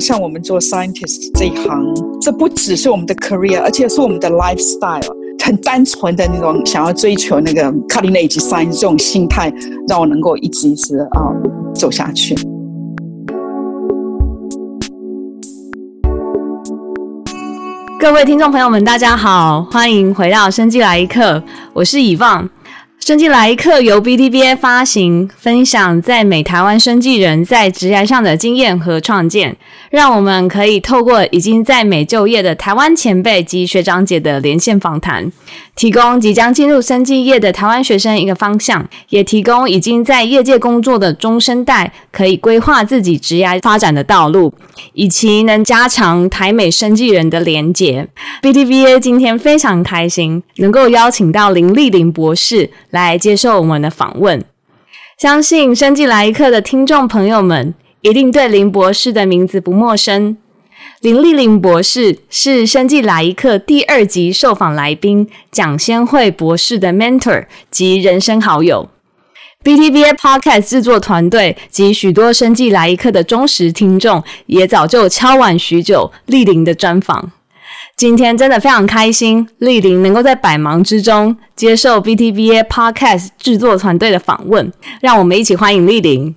[0.00, 1.84] 像我们做 scientist 这一行，
[2.20, 5.02] 这不只是我们的 career，而且是我们的 lifestyle。
[5.44, 9.52] 很单纯的那种想要追求那个 cutting edge science 这种心态，
[9.88, 11.32] 让我能够一直一直啊、
[11.74, 12.34] 走下去。
[17.98, 21.42] 各位听众朋友们，大家好，欢迎回到生技来一课，
[21.72, 22.48] 我是以望。
[23.08, 29.56] 生计来客由 BTBA 发行，分享在美台湾生技人在职涯上的经验和创建，
[29.88, 35.32] 让我们可以透过已经在美就业的台湾前辈及学长姐的连线访谈，
[35.78, 44.52] 提供即将进入生技业的台湾学生一个方向，也提供已经在业界工作的中生代可以规划自己职涯发展的道路，
[44.94, 48.08] 以及能加强台美生技人的连结。
[48.42, 54.42] BTBA 今天非常开心能够邀请到林丽玲博士来接受我们的访问，
[55.16, 60.36] 相信生技来一课的听众朋友们一定对林博士的名字不陌生。
[61.00, 68.88] 林丽玲博士是生技来一课第二集受访来宾蒋先惠博士的 mentor 及人生好友
[69.62, 77.30] ，BTBA Podcast 制作团队及许多生技来一课的忠实听众也早就敲碗许久俐霖的专访。
[77.96, 86.34] 今天真的非常开心，俐霖能够在百忙之中接受 BTBA Podcast 制作团队的访问，让我们一起欢迎俐霖。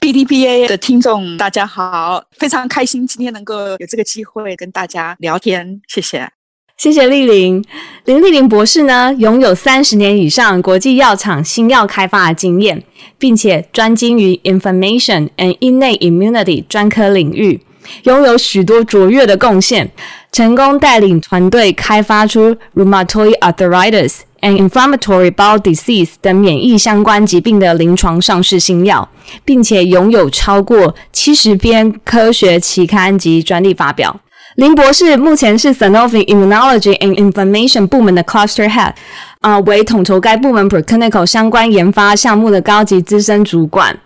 [0.00, 6.28] BTBA 的听众大家好，非常开心今天能够有这个机会跟大家聊天，谢谢，
[6.76, 7.64] 谢谢丽玲。
[8.04, 12.82] 林丽玲博士呢，拥有三十年以上国际药厂新药开发的经验，
[13.18, 17.60] 并且专精于 Inflammation and Innate Immunity 专科领域。
[18.04, 19.90] 拥有许多卓越的贡献，
[20.30, 29.08] 成功带领团队开发出 rheumatoid arthritis and inflammatory bowel disease 等免疫相关疾病的临床上市新药，
[29.44, 34.20] 并且拥有超过七十篇科学期刊及专利发表。
[34.56, 38.94] 林博士目前是 Sanofi Immunology and Inflammation 部门的 Cluster Head，
[39.40, 44.00] 啊、为统筹该部门 Preclinical 相关研发项目的高级资深主管。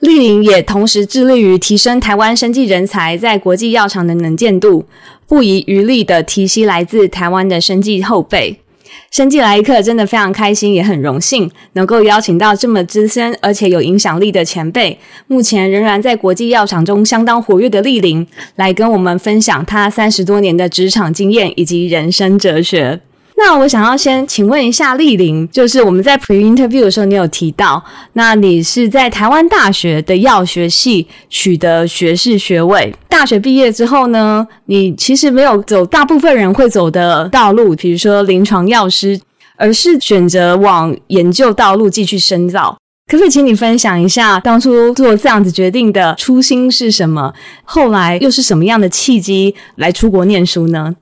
[0.00, 4.86] 俐霖也同时致力于提升台湾生技人才在国际药厂的能见度，
[5.28, 8.61] 不遗余力地提携来自台湾的生技后辈。
[9.10, 18.26] 生计来一刻真的非常开心，也很荣幸能够邀请到这么资深而且有影响力的前辈，目前仍然在国际药厂中相当活跃的丽玲，
[18.56, 23.00] 来跟我们分享他三十多年的职场经验以及人生哲学。
[23.44, 27.82] 那我想要先请问一下丽玲，就是我们在 pre interview 的时候，你有提到，
[28.12, 32.94] 那你是在台湾大学的药学系取得学士学位。
[33.08, 39.20] 大学毕业之后呢，你其实没有走大部分人会走的道路，比如说临床药师，
[39.56, 42.78] 而是选择往研究道路继续深造。
[43.10, 47.34] 可不可以请你分享一下当初做这样子决定的初心是什么？
[47.64, 50.94] 后来又是什么样的契机来出国念书呢？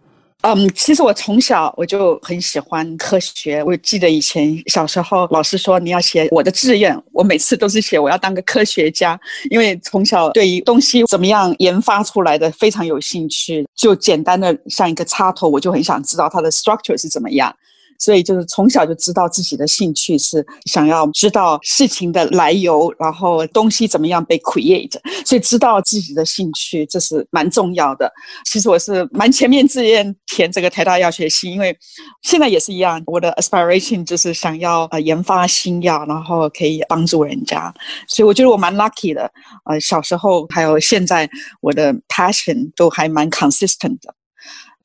[0.42, 3.62] 嗯其实我从小我就很喜欢科学。
[3.62, 13.66] 我记得以前小时候老师说你要写我的志愿，我每次都是写我要当个科学家，因为从小对于东西怎么样研发出来的非常有兴趣。
[13.76, 17.54] 就简单的像一个插头，我就很想知道它的 structure 是怎么样。
[18.00, 28.10] 所以就是从小就知道自己的兴趣是想要知道事情的来由，然后东西怎么样被 create，所以知道自己的兴趣这是蛮重要的。
[28.46, 31.76] 其实我是蛮前面志愿填这个台大药学系，因为
[32.22, 37.72] 现在也是一样，我的 aspiration 就是想要呃研发新药，然后可以帮助人家。
[38.08, 39.30] 所以我觉得我蛮 lucky 的，
[39.66, 41.28] 呃，小时候还有现在
[41.60, 44.14] 我的 passion 都还蛮 consistent 的。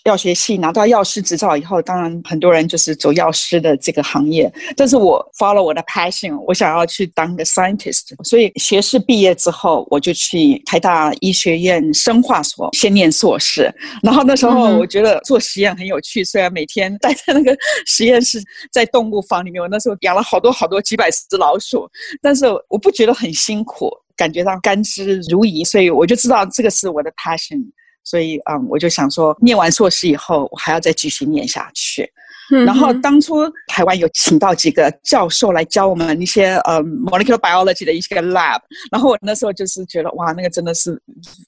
[0.06, 4.52] 药学系拿到药师执照以后，当然很多人就是走药师的这个行业。
[4.78, 8.14] 但是我 follow 我的 passion，我想要去当个 scientist。
[8.24, 13.68] 所以学士毕业之后，我就去台大医学院生化所先念硕士。
[14.04, 17.58] 然后那时候我觉得做实验很有趣，虽然每天待在那个
[17.88, 18.40] 实验室，
[18.72, 21.90] 在动物房里面，我那时候养了好多好多几百只老鼠，
[22.22, 25.66] 但是我不觉得很辛苦，感觉到甘之如饴。
[25.66, 27.60] 所以我就知道这个是我的 passion。
[28.06, 32.10] 所以，嗯，我就想说，念完硕士以后，我还要再继续念下去。
[32.50, 38.60] 然后当初台湾有请到几个教授来教我们一些呃 molecular biology 的一些 lab，
[38.92, 41.02] 然后我那时候就是觉得哇，那个真的是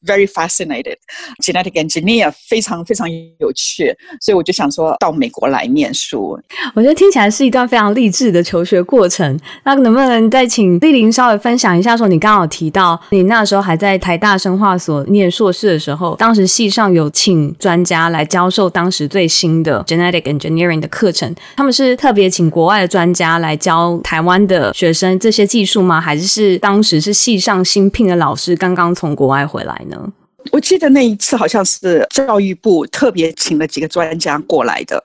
[0.05, 3.07] very fascinated，genetic engineer 非常非常
[3.39, 6.39] 有趣，所以我就想说到美国来念书。
[6.73, 9.39] 我觉得听起来是一段非常励志的求学过程。
[9.63, 11.95] 那能不能再请丽玲稍微分享一下？
[11.95, 20.86] 说你刚好提到你那时候还在台大生化所念硕士的时候，当时系上有请专家来教授当时最新的 genetic engineering 的。
[20.87, 25.99] 课程，他们是特别请国外的专家来教台湾的学生这些技术吗？
[25.99, 30.11] 还是是当时是系上新聘的老师刚刚从国外回来呢？
[30.51, 35.03] 我记得那一次好像是教育部特别请了几个专家过来的。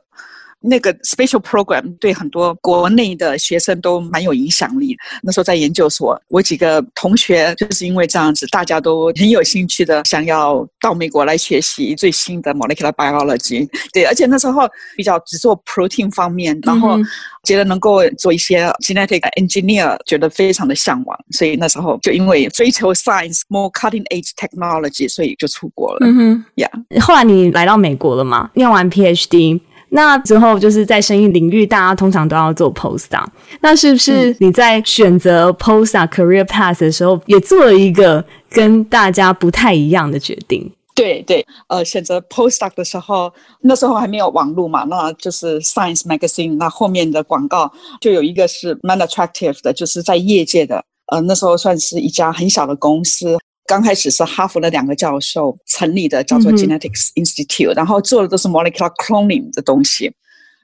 [0.63, 4.97] 那个 special program 对很多国内的学生都蛮有影响力。
[5.23, 13.69] 那时候在研究所，我几个同学就是因为这样子，大家都很有兴趣的想要到美国来学习最新的 molecular biology。
[13.93, 14.63] 对，而且那时候
[14.97, 16.99] 比较只做 protein 方面，然后
[17.43, 21.19] 觉得能够做一些 genetic engineer，觉得非常的向往。
[21.31, 25.99] 所以那时候就因为追求 science more cutting edge technology，所以就出国了。
[26.03, 26.71] 嗯哼，呀。
[27.01, 28.51] 后来你来到美国了吗？
[28.55, 29.61] 念完 PhD。
[29.95, 33.27] 那之后就是在生意领域，大家通常都要做 postdoc。
[33.61, 40.71] 那是不是你在选择 postdoc career path 的时候，也做了一个跟大家不太一样的决定？
[40.95, 46.57] 对对，呃，选择 postdoc 的时候，那时候还没有网络嘛，那就是 Science Magazine。
[46.57, 53.39] 那后面的广告就有一个是 Man attractive 的，就是在业界的，呃，那时候算是一家很小的公司。
[53.67, 60.13] 刚开始是哈佛的两个教授成立的，叫做 Genetics Institute，、嗯、然后做的都是 molecular cloning 的东西。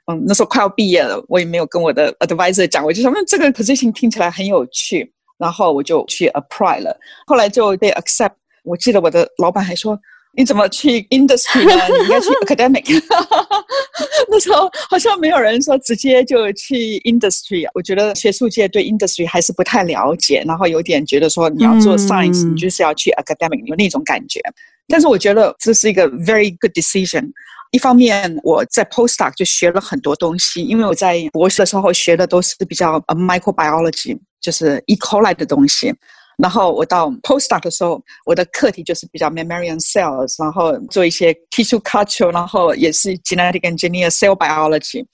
[0.07, 6.99] 嗯，那时候快要毕业了，我也没有跟我的 advisor 讲，我就想，那这个 position 听起来很有趣，然后我就去 apply 了。
[7.27, 8.33] 后来就被 accept。
[8.65, 9.99] 我记得我的老板还说。
[10.39, 11.83] 你怎么去 industry 呢？
[11.99, 12.85] 你应该去 academic。
[14.31, 17.69] 那时候好像没有人说直接就去 industry。
[17.75, 24.41] 我觉得学术界对 industry 还是不太了解，然后有点觉得说你要做 science，、嗯、你就是要去 academic，有那种感觉。
[24.87, 27.29] 但是我觉得这是一个 very good decision。
[27.73, 34.95] 一方面我在 postdoc 就学了很多东西，因为我在博士的时候学的都是比较 microbiology，就是 E.
[34.95, 35.93] coli 的东西。
[36.39, 45.05] 然后我到 postdoc 的时候，我的课题就是比较 mammalian cells，然后做一些 tissue culture，然后也是 genetic engineer cell biology，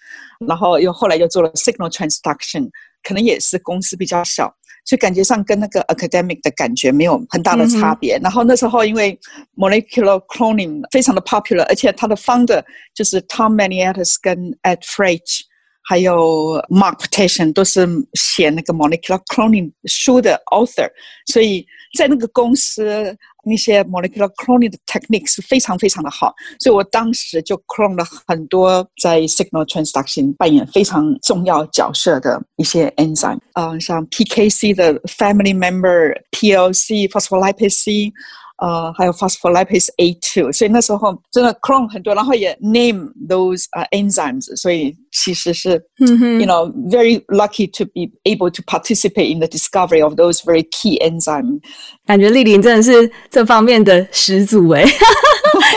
[0.46, 2.68] 然后又后来又做了 signal transduction，
[3.02, 4.54] 可能也是公司比较小，
[4.84, 8.18] 所以感觉上跟那个 academic 的感觉没有很大的差别。
[8.18, 9.18] 嗯、然后那时候因为
[9.56, 12.62] molecular cloning 非常的 popular，而且它的 founder
[12.92, 15.44] 就是 Tom Maniatis 跟 Ed Frege
[15.86, 20.88] 还有 Mark Pteson 都是写那个 molecular cloning 书的 author，
[21.26, 21.64] 所以
[21.96, 23.14] 在那个公司
[23.44, 36.14] 那些 molecular cloning 的 technique 是非常非常的好，所以我当时就 clone 了很多在 signal transduction 扮演非常重要角色的一些 enzyme，嗯，像 PKC 的 family member
[36.32, 38.12] PLC phospholipase C。
[38.57, 48.61] 呃，还有 phospholipase A2，所以那时候真的 clone 很多，然后也 name those 呃、uh, enzymes，所以其实是、嗯、哼，you know very lucky to be able to
[48.63, 51.61] participate in the discovery of those very key enzymes。
[52.05, 54.83] 感觉俐霖真的是这方面的始祖哎，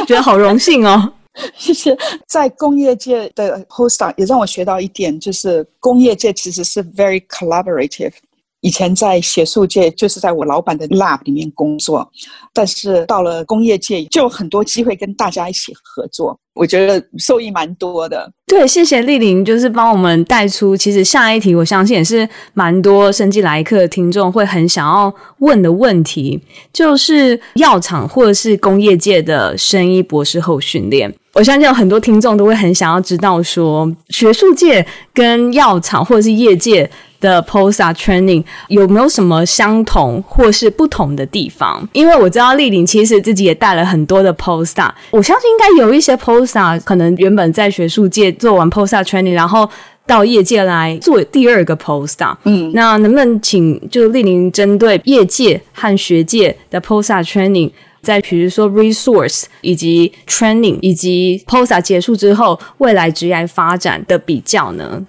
[0.07, 1.13] 觉得好荣幸哦。
[1.55, 1.97] 谢谢。
[2.27, 8.13] 在工业界的 postdoc 也让我学到一点，就是工业界其实是 very collaborative。
[8.62, 12.10] 以前在学术界，就是在我老板的 lab 里面工作，
[12.54, 18.32] 但是到了工业界，就有很多机会跟大家一起合作，我觉得受益蛮多的。
[18.48, 26.42] 对，谢谢俐霖，就是帮我们带出，其实下一题，我相信也是蛮多生机来客听众会很想要问的问题，
[26.74, 31.14] 就是药厂或者是工业界的生医博士后训练。
[31.34, 34.84] 我相信有很多听众都会很想要知道说，说学术界
[35.14, 36.90] 跟药厂或者是业界
[37.20, 41.88] 的 postdoc training 有没有什么相同或是不同的地方？
[41.94, 49.70] 因为我知道丽玲其实自己也带了很多的 postdoc，我相信应该有一些 postdoc 可能原本在学术界做完 postdoc training，然后
[50.06, 52.36] 到业界来做第二个 postdoc。
[52.44, 57.72] 嗯，那能不能请就丽玲针对业界和学界的 postdoc training？
[58.00, 65.06] 在比如说 resource 以及 training 以及 postdoc 结束之后，未来职业发展的比较呢？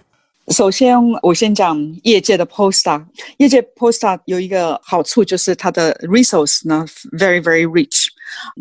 [0.50, 3.04] 首先，我先讲业界的 postdoc。
[3.36, 6.86] 业界 postdoc 有一个好处，就是它的 resource 呢
[7.18, 8.06] very very rich，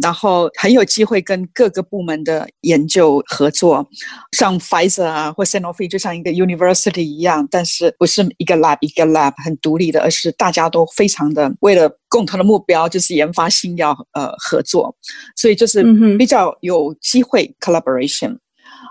[0.02, 3.88] 然后很有机会跟各个部门的研究合作，
[4.34, 14.94] 像 Pfizer 啊或 Sanofi 就像一个 university 一样，但是不是一个 lab 一个 lab 很独立的，而是大家都非常的为了共同的目标，就是研发新药呃合作，
[15.38, 15.84] 所以就是
[16.18, 18.38] 比较有机会 collaboration。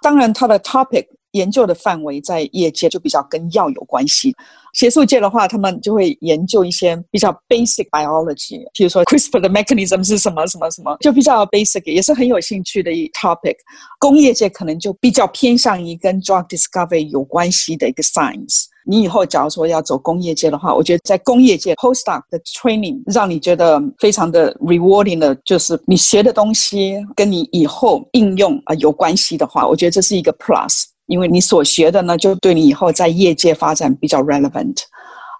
[0.02, 1.06] 当然，它的 topic。
[1.36, 4.34] 研究的范围在业界就比较跟药有关系，
[4.72, 13.56] 学术界的话，他们就会研究一些比较 basic biology，譬如说 CRISPR 的 mechanism 是什么什么什么，就比较 basic，也是很有兴趣的一 topic。
[13.98, 18.64] 工业界可能就比较偏向于跟 drug discovery 有关系的一个 science。
[18.88, 30.84] 你以后假如说要走工业界的话，我觉得在工业界 postdoc 的 training 让你觉得非常的 rewarding 的，就是你学的东西跟你以后应用啊有关系的话，我觉得这是一个 plus。
[31.06, 34.76] 因为你所学的呢，就对你以后在业界发展比较 relevant，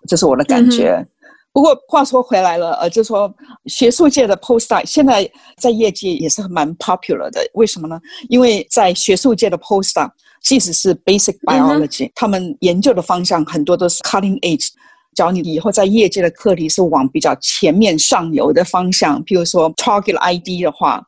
[0.07, 0.97] 这是我的感觉。
[0.97, 1.09] 嗯、
[1.53, 3.33] 不过话说回来了，呃，就说
[3.67, 5.29] 学术界的 postdoc 现在
[5.61, 7.41] 在业界也是蛮 popular 的。
[7.55, 8.01] 为什么呢？
[8.29, 10.11] 因为在学术界的 postdoc，
[10.43, 14.69] 即使是 basic biology，、嗯、他们研究的方向很多都是 cutting edge。
[15.15, 21.03] 只要你以后在业界的课题是往比较前面上游的方向，譬如说 target ID 的话。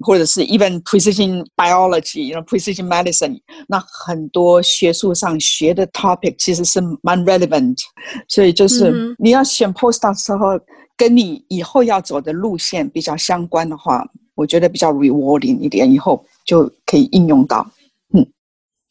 [0.00, 7.76] 或者是 even precision biology，然后 precision medicine，那很多学术上学的 topic 其实是蛮 relevant，
[8.28, 10.58] 所以就是你要选 postdoc 的时候，
[10.96, 17.66] 跟你以后要走的路线比较相关的话，我觉得比较 rewarding 一点，以后就可以应用到。
[18.12, 18.26] 嗯，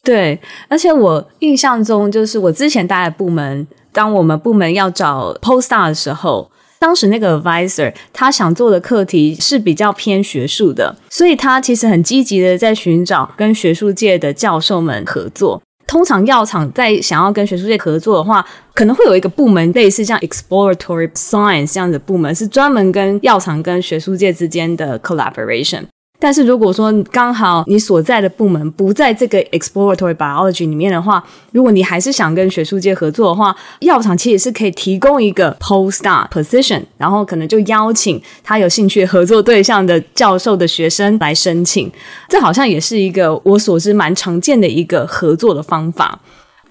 [0.04, 6.50] 对，而且我印象中就是我之前待的部门，当我们部门要找 postdoc 的时候。
[6.84, 15.62] 当时那个 advisor 他想做的课题是比较偏学术的，所以他其实很积极的在寻找跟学术界的教授们合作。
[15.88, 25.84] 通常药厂在想要跟学术界合作的话，可能会有一个部门类似像 exploratory science 这样的部门，是专门跟药厂跟学术界之间的 collaboration。
[26.24, 41.92] 但是如果说刚好你所在的部门不在这个 exploratory biology 里面的话，如果你还是想跟学术界合作的话，药厂其实是可以提供一个 postdoc position，然后可能就邀请他有兴趣合作对象的教授的学生来申请。
[42.30, 46.18] 这好像也是一个我所知蛮常见的一个合作的方法。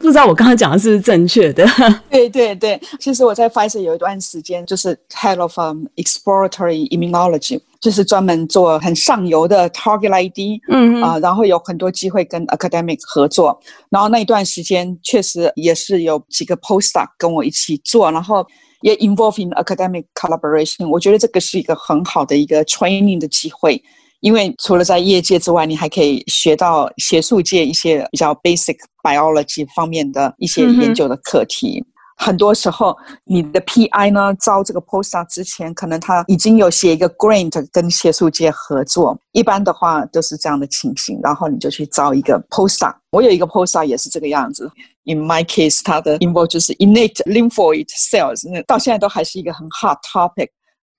[0.02, 1.64] 不知道我刚刚讲的是不是正确的？
[2.10, 7.60] 对对对，其实我在 Pfizer 有一段时间就是 head of、um, exploratory immunology。
[7.80, 18.46] 就是专门做很上游的 target ID，嗯啊、呃，然后有很多机会跟 academic 合作，然后那一段时间确实也是有几个 postdoc 跟我一起做，然后
[18.82, 20.88] 也 involve in academic collaboration。
[20.88, 23.82] 我觉得这个是一个很好的一个 training 的机会，
[24.22, 31.84] 因为除了在业界之外，你还可以学到学术界一些比较 basic biology 方面的一些研究的课题。
[31.84, 39.18] 嗯很多时候，你的 PI 呢，招这个 postdoc 之前，可能他已经有写一个 grant 跟学术界合作。
[39.32, 42.94] 一般的话都是这样的情形，然后你就去招一个 postdoc。
[43.10, 44.70] 我有一个 postdoc 也是这个样子。
[45.04, 50.48] In my case，他的 involve 就是 innate lymphoid cells，那到现在都还是一个很 hot topic。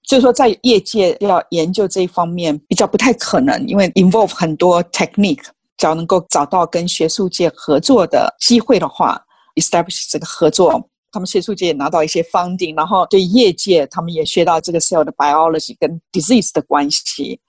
[0.07, 5.43] 就是说，在业界要研究这一方面比较不太可能，因为 involve 很多 technique。
[5.75, 9.19] 只要能够找到跟学术界合作的机会的话
[9.55, 10.81] ，establish 这个合作。
[11.12, 17.39] 他们学术界也拿到一些 funding，然后对业界他们也学到这个 cell 的 biology 跟 disease 的关系。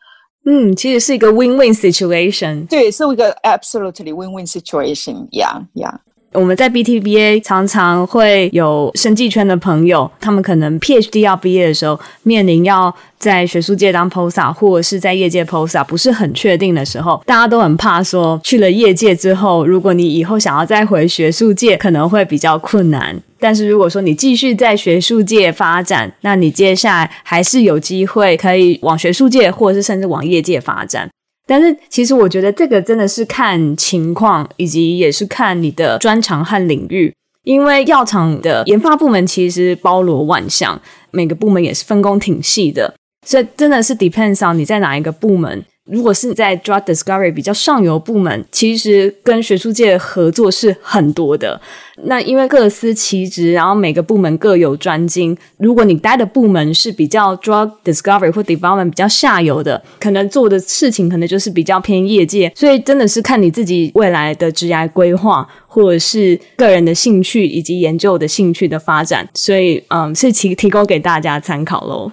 [0.47, 2.67] 嗯，其实是一个 win-win situation。
[2.67, 5.29] 对，是一个 absolutely win-win situation。
[5.31, 5.99] Yeah, yeah。
[6.35, 23.17] 我们在 BTBA 常常会有生技圈的朋友，他们可能 PhD 要毕业的时候，面临要在学术界当 post 啊或者是在业界 post 啊不是很确定的时候，大家都很怕说去了业界之后，如果你以后想要再回学术界，可能会比较困难。
[23.39, 31.09] 但是如果说你继续在学术界发展，那你接下来还是有机会可以往学术界，或者是甚至往业界发展。
[31.47, 37.13] 但是，其实我觉得这个真的是看情况，以及也是看你的专长和领域。
[37.43, 42.95] 因为药厂的研发部门其实包罗万象，每个部门也是分工挺细的，
[43.27, 45.63] 所以真的是 depends on 你在哪一个部门。
[45.91, 51.61] 如果是在 drug discovery 比较上游部门，其实跟学术界的合作是很多的。
[52.05, 55.37] 那因为各司其职，然后每个部门各有专精。
[55.59, 62.51] 如果你待的部门是比较 drug discovery 或 development 比较下游的，可能做的事情可能就是比较偏业界。
[62.57, 69.29] 所以真的是看你自己未来的职业规划，或者是个人的兴趣以及研究的兴趣的发展。
[69.35, 72.11] 所以，嗯，是提提供给大家参考喽。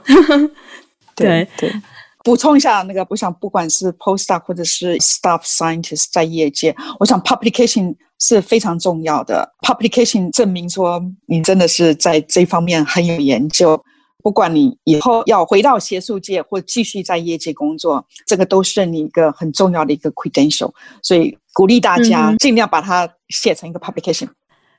[1.15, 1.69] 对 对。
[1.69, 1.73] 对
[2.23, 9.49] 补充一下，那个我想，不管是 postdoc 或者是 staff scientist 在业界，我想 publication 是非常重要的。
[9.61, 13.83] publication 证明说你真的是在这方面很有研究。
[14.23, 20.71] 不管你以后要回到学术界或继续在业界工作，这个都是你一个很重要的一个 credential。
[21.01, 24.25] 所以鼓励大家尽量把它写成一个 publication。
[24.25, 24.35] 嗯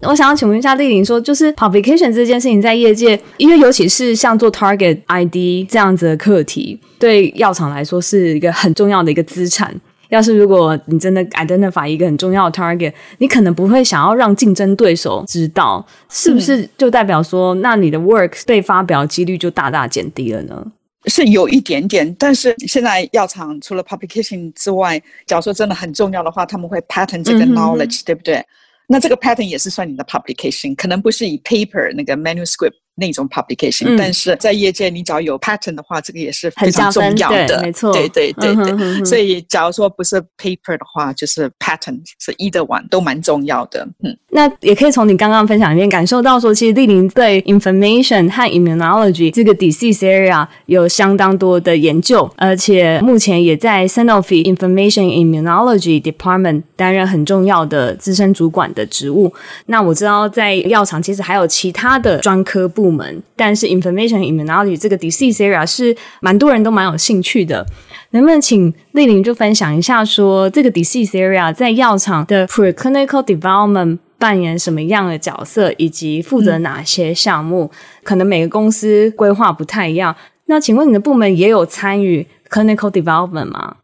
[0.09, 9.75] 我想要请问一下丽玲，说就是 publication 这件事情在业界，因为尤其是像做 target ID 这样子的课题，对药厂来说是一个很重要的一个资产。
[10.09, 20.67] 要是如果你真的 identify 一个很重要的 target，你可能不会想要让竞争对手知道，是不是就代表说，那你的 work 被发表几率就大大减低了呢？
[21.07, 28.45] 是有一点点，但是现在药厂除了 publication 之外，假如说真的很重要的话，他们会 patent 这个 knowledge，对不对？
[28.93, 38.55] 那这个 pattern 也是算你的 publication，可能不是以 paper 那个 manuscript 那种 publication，、嗯、但是在业界，你只要有 patent 的话，这个也是非常重要的，没错，对对对对。
[38.55, 43.87] 嗯、哼哼哼，所以，假如说不是 paper 的话，就是 patent 是 either one 都蛮重要的。
[44.03, 59.33] 嗯，那也可以从你刚刚分享里面感受到说，其实丽玲对 information 和 immunology 这个 disease area 有相当多的研究，而且目前也在 Sanofi Information Immunology Department 担任很重要的资深主管的职务。
[59.67, 67.65] 那我知道在药厂其实还有其他的专科部部门，但是 Information Immunology 这个 disease area 是蛮多人都蛮有兴趣的。
[68.11, 77.71] 能不能请丽玲就分享一下说，这个 disease area 在药厂的 preclinical development 扮演什么样的角色，以及负责哪些项目？
[78.03, 80.17] 可能每个公司规划不太一样。
[80.47, 83.77] 那请问你的部门也有参与 clinical development 吗？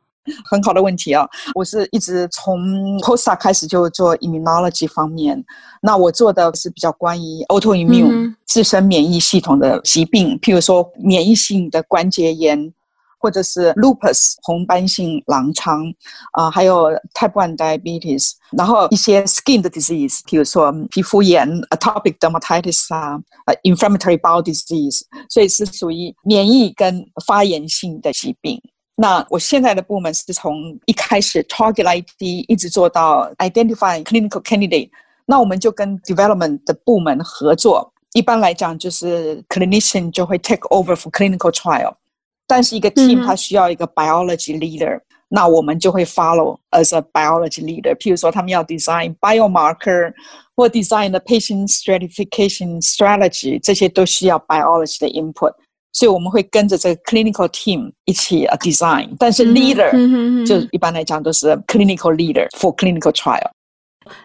[0.44, 1.28] 很好的问题啊！
[1.54, 2.58] 我是一直从
[3.00, 5.44] postdoc 开始就做 immunology 方面。
[5.82, 12.73] 那我做的是比较关于 autoimmune、嗯、自身免疫系统的疾病，譬如说免疫性的关节炎。
[13.20, 15.82] 或者是 lupus 红斑性狼疮
[16.30, 28.62] 啊、呃，还有 type one diabetes，然后一些 skin 的 disease，比如说皮肤炎 atopic dermatitis 啊，呃 inflammatory bowel disease，所以是属于免疫跟发炎性的疾病。
[28.98, 34.89] 那我现在的部门是从一开始 target ID 一直做到 identify clinical candidate，
[35.25, 41.96] 那我们就跟 development 的部门合作，一般来讲就是 clinician 就会 take over for clinical trial。
[42.46, 47.96] 但是一个 team 它需要一个 biology leader，、嗯、那我们就会 follow as a biology leader。
[47.96, 50.13] 譬如说，他们要 design biomarker
[50.56, 55.53] 或 design the patient stratification strategy，这些都需要 biology 的 input。
[55.92, 59.09] 所以我们会跟着这个 clinical team 一起 design。
[59.18, 63.50] 但是 leader、嗯、就一般来讲都是 clinical leader for clinical trial。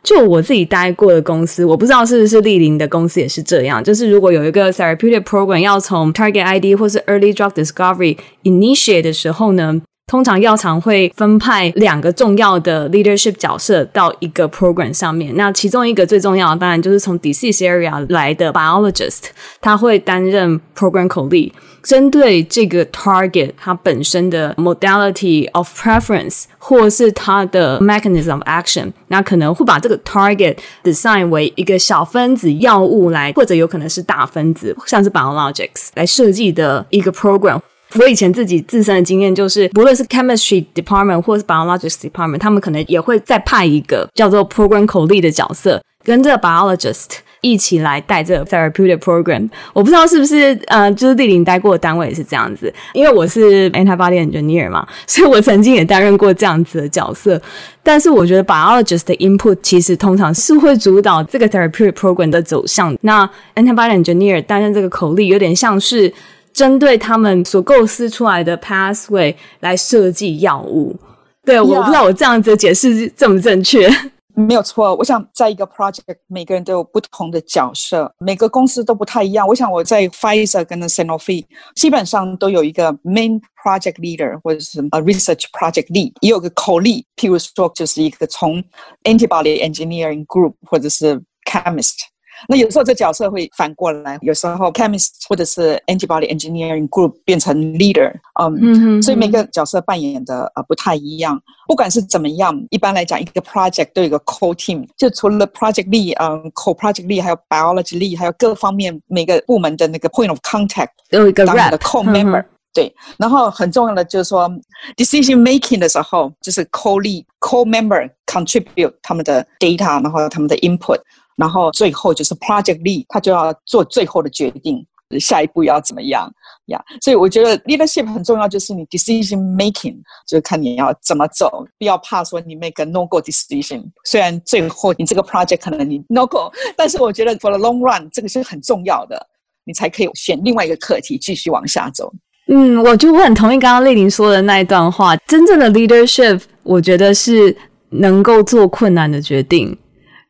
[0.01, 3.84] 就我自己待过的公司，我不知道是不是丽玲的公司也是这样。
[3.84, 15.36] 就是如果有一个 therapeutic program 要从 target ID 或是 early drug discovery initiate 的时候呢，通常药厂会分派两个重要的 leadership 角色到一个 program 上面。
[15.36, 19.24] 那其中一个最重要的，当然就是从 disease area 来的 biologist，
[19.62, 21.51] 他会担任 program c o l e。
[21.81, 37.59] 针对这个 target 它本身的 modality of preference 或是它的 mechanism of action，那可能会把这个 target design 为一个小分子药物来，或者有可能是大分子，像是 biologics 来设计的一个 program。
[38.00, 47.20] 我以前自己自身的经验就是，不论是 chemistry department 或是 biologics department，他们可能也会再派一个叫做 program co-lead 的角色，跟这个 biologist。
[47.46, 57.42] 一起来带这个 therapeutic program，我不知道是不是呃，就是丽玲待过的单位也是这样子，因为我是 antibody engineer 嘛，所以我曾经也担任过这样子的角色。
[57.84, 62.96] 但是我觉得 biologist 的 input 其实通常是会主导这个 therapeutic program 的走向。
[63.01, 66.14] 那 antibody engineer 担任这个口令，有点像是
[66.53, 70.96] 针对他们所构思出来的 pathway 来设计药物。
[71.44, 73.89] 对.我不知道我这样子的解释正不正确。
[74.35, 79.48] 没有错，我想在一个 project，每个人都有不同的角色，每个公司都不太一样。
[79.48, 88.63] 我想我在 Pfizer 跟 Sanofi 基本上都有一个 main project leader 或者是 a research project lead，也有个 co-lead，譬如说就是一个从
[89.03, 92.00] antibody engineering group 或者是 chemist。
[92.49, 101.41] 那有时候这角色会反过来，有时候 chemist 或者是 antibody engineering group 变成 leader，嗯，嗯哼哼，所以每个角色扮演的呃不太一样。
[101.67, 111.71] 不管是怎么样，一般来讲，一个 project 都有一个 core team，就除了 project lead，嗯，core project lead，还有 biology lead，还有各方面每个部门的那个 point of contact 都有一个 rep
[111.71, 112.95] 的 core member，嗯哼，对。
[113.19, 114.49] 然后很重要的就是说
[114.97, 121.00] decision making 的时候，就是 core lead core member contribute 他们的 data，然后他们的 input。
[121.35, 124.85] 然后最后就是 project lead，他就要做最后的决定，
[125.19, 126.31] 下一步要怎么样
[126.67, 129.96] 呀所以我觉得 leadership 很重要，就是你 decision making，
[130.27, 133.83] 就是看你要怎么走，不要怕说你 make a no go decision。
[134.05, 139.27] 虽然最后你这个 project 可能你 no go，但是我觉得 for the long run 这个是很重要的，
[139.65, 142.11] 你才可以选另外一个课题继续往下走。
[142.48, 147.55] 嗯，我就我很同意刚刚丽玲说的那一段话，真正的 leadership，我觉得是
[147.89, 149.77] 能够做困难的决定。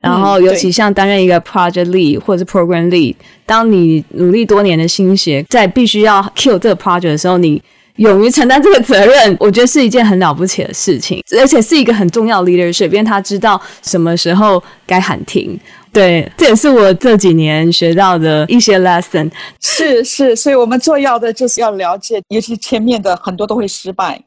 [0.04, 7.62] 然后，尤其像担任一个 project lead 或者是 program lead，当你努力多年的心血，在必须要 kill 这个 project 的时候，你
[7.96, 15.58] 勇于承担这个责任， 我觉得是一件很了不起的事情，而且是一个很重要的 leadership，因为他知道什么时候该喊停。
[15.94, 19.32] 对，这也是我这几年学到的一些 lesson。
[19.62, 24.20] 是是，所以我们做药的就是要了解，尤其前面的很多都会失败。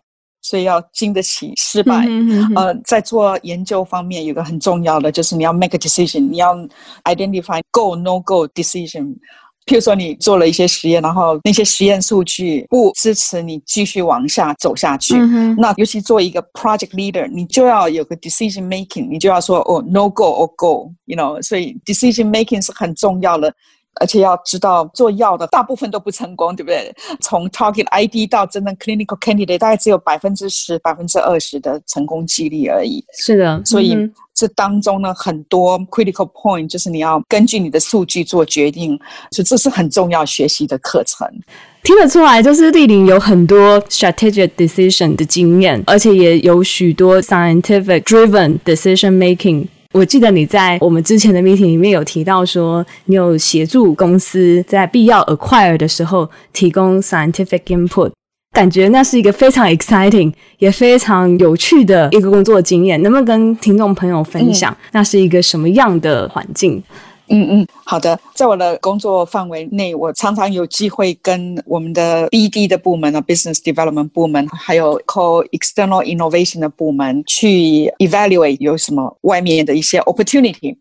[0.46, 2.04] 所以要经得起失败。
[2.08, 6.54] 嗯、哼哼呃，在做研究方面，有个很重要的就是你要 make a decision，你要
[7.04, 9.16] identify go no go decision。
[9.66, 23.52] 譬如说你做了一些实验，然后那些实验数据不支持你继续往下走下去，嗯、那尤其做一个 project leader，你就要有个 decision making，你就要说哦 no go or go，you know，所以 decision making 是很重要的。
[24.00, 26.94] 而且要知道，做药的大部分都不成功，对不对？
[27.20, 33.04] 从 target ID 到真正 clinical candidate，大概只有百分之十、百分之二十的成功几率而已。
[33.12, 33.96] 是的，所以
[34.34, 38.98] 这当中呢，很多 critical point 就是你要根据你的数据做决定，
[39.30, 41.26] 所以这是很重要学习的课程。
[41.82, 49.68] 听得出来，就是丽玲有很多 strategic decision 的经验，而且也有许多 scientific driven decision making。
[49.96, 58.12] 我记得你在我们之前的 meeting 里面有提到说，你有协助公司在必要 acquire 的时候提供 scientific input，
[58.52, 66.82] 感觉那是一个非常 exciting 也非常有趣的一个工作经验，能不能跟听众朋友分享，嗯、那是一个什么样的环境？
[67.28, 68.18] 嗯嗯，好的。
[68.34, 80.76] 在我的工作范围内，我常常有机会跟我们的 BD 的部门啊，Business Development 部门，还有 Call External Innovation 的部门去 evaluate 有什么外面的一些 opportunity。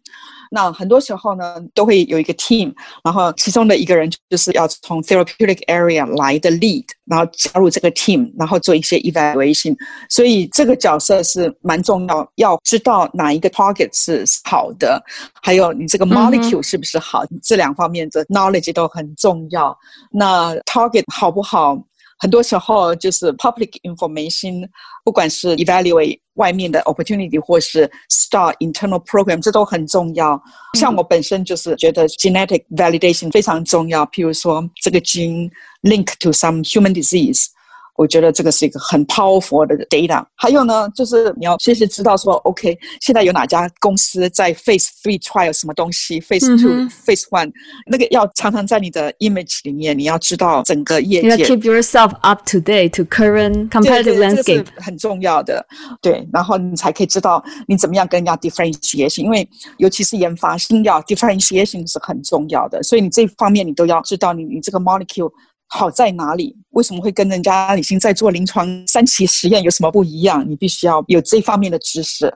[0.51, 9.75] 那很多时候呢，都会有一个 team，然后其中的一个人就是要从 therapeutic area 来的 lead，然后加入这个 team，然后做一些 evaluation。
[10.09, 15.03] 所以这个角色是蛮重要，要知道哪一个 target 是好的，
[15.41, 19.77] 还有你这个 molecule 是不是好，嗯、这两方面的 knowledge 都很重要。
[20.11, 21.77] 那 target 好不好？
[22.18, 24.68] 很多时候就是 public information，
[25.04, 30.40] 不管是 evaluate 外面的 opportunity 或是 start internal program，这都很重要。
[30.78, 35.50] 像我本身就是觉得 genetic validation 非常重要，譬如说这个 gene
[35.82, 37.46] link to some human disease。
[37.95, 40.23] 我觉得这个是一个很 powerful 的 data。
[40.35, 47.51] 还有呢，就是你要随时知道说，OK，现在有哪家公司在 Phase Three trial 什么东西，Phase Two、嗯、Phase One，
[47.89, 51.35] 那个要常常在你的 image 里面，你要知道整个业界。
[51.35, 55.65] 你要 keep yourself up to date to current competitive landscape，这是很重要的。
[56.01, 65.31] 对，然后你才可以知道你怎么样跟人家 differentiation，因为尤其是研发新药 differentiation 是很重要的，所以你这方面你都要知道你你这个 molecule。
[65.67, 66.55] 好在哪里？
[66.71, 70.47] 为什么会跟人家已经在做临床三期实验有什么不一样？
[70.47, 72.33] 你必须要有这方面的知识，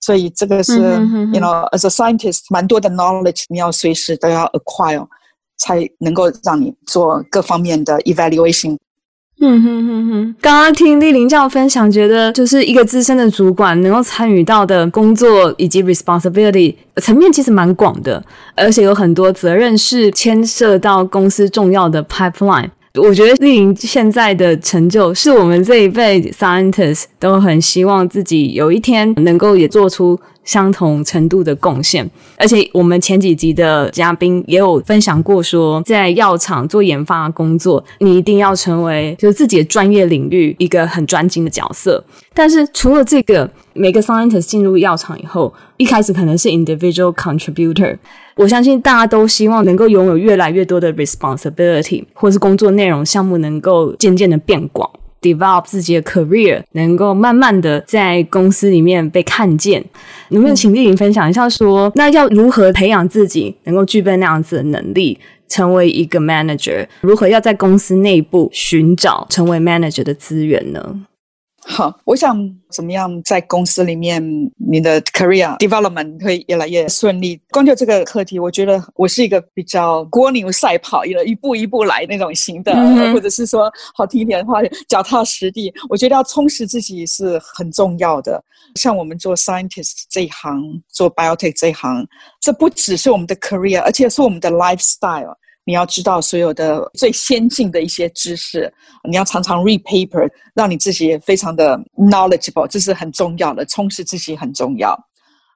[0.00, 5.06] 所以这个是、嗯、哼哼哼，you know，as a scientist，蛮多的 knowledge 你要随时都要 acquire，
[5.58, 8.76] 才能够让你做各方面的 evaluation。
[9.44, 18.24] 嗯哼哼哼，刚刚听丽玲这样分享，觉得就是一个资深的主管能够参与到的工作以及 responsibility 层面其实蛮广的，
[18.54, 22.70] 而且有很多责任是牵涉到公司重要的 pipeline。
[22.94, 32.08] 我觉得丽玲现在的成就，是我们这一辈 scientists 都很希望自己有一天能够也做出相同程度的贡献。
[32.36, 42.04] 而且我们前几集的嘉宾也有分享过说，在药厂做研发工作，你一定要成为就是自己的专业领域一个很专精的角色。
[42.34, 47.96] 但是除了这个，每个 scientist 进入药厂以后，一开始可能是 individual contributor。
[48.36, 54.90] 我相信大家都希望能够拥有越来越多的 responsibility，或是工作内容项目能够渐渐的变广
[55.22, 59.82] ，develop 自己的 career，能够慢慢的在公司里面被看见。
[60.28, 66.86] 能不能请丽颖分享一下说，说那要如何培养自己能够具备那样子的能力，成为一个 manager？
[67.00, 71.06] 如何要在公司内部寻找成为 manager 的资源呢？
[71.64, 72.36] 好，我想
[72.70, 74.20] 怎么样在公司里面，
[74.56, 77.40] 你的 career development 会越来越顺利。
[77.50, 85.72] 光就这个课题，我觉得我是一个比较蜗牛赛跑，一步一步来那种型的，嗯、或者是说好听一点的话，脚踏实地。
[85.88, 88.42] 我觉得要充实自己是很重要的。
[88.74, 92.04] 像我们做 scientist 这一行，做 biotech 这一行，
[92.40, 95.34] 这不只是我们的 career，而且是我们的 lifestyle。
[95.64, 98.72] 你要知道所有的最先进的一些知识，
[99.08, 104.98] 你要常常 read paper，让你自己也非常的 knowledgeable，这是很重要的，充实自己很重要。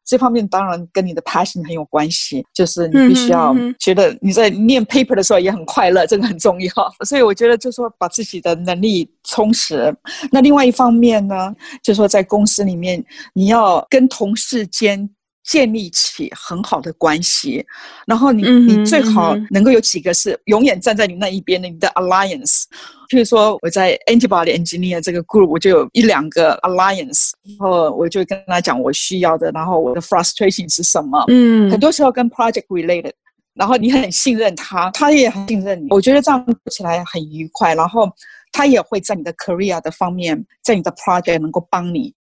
[0.04, 6.70] 这方面当然跟你的 passion 很有关系，就是你必须要觉得你在念 paper 的时候也很快乐，这个很重要。
[7.04, 9.92] 所以我觉得就是说把自己的能力充实。
[10.30, 15.10] 那另外一方面呢，就是说在公司里面你要跟同事间。
[15.46, 17.64] 建立起很好的关系，
[18.06, 22.64] 然后你你最好能够有几个是永远站在你那一边的，你的 alliance。
[23.08, 31.24] 譬如说我在 antibody engineer 这个 group，我就有一两个 alliance，然后我就跟他讲我需要的，然后我的 frustration 是什么。
[31.28, 33.12] 嗯，很多时候跟 project related，
[33.54, 35.86] 然后你很信任他，他也很信任你。
[35.90, 38.10] 我觉得这样起来很愉快，然后。
[38.52, 42.14] 他也会在你的 career 的方面，在你的 project 能够帮你。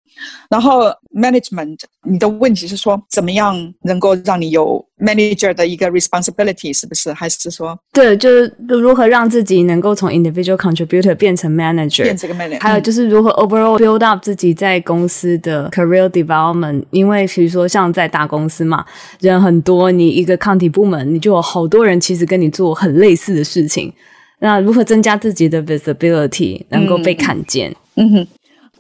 [0.50, 0.84] 然后
[1.16, 7.12] management，你的问题是说怎么样能够让你有 manager 的一个 responsibility，是不是？
[7.14, 16.84] 还是说对，就是如何让自己能够从 individual contributor 变成 manager，变成个 manager，还有就是如何 overall build up 自己在公司的 career development。
[16.92, 18.86] 因为比如说像在大公司嘛，
[19.20, 23.92] 人很多，你一个抗体部门，你就有好多人其实跟你做很类似的事情。
[24.40, 27.74] 那如何增加自己的 visibility，能够被看见？
[27.96, 28.28] 嗯，嗯哼。